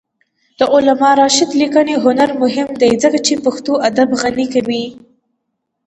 [0.59, 4.85] د علامه رشاد لیکنی هنر مهم دی ځکه چې پښتو ادب غني کوي.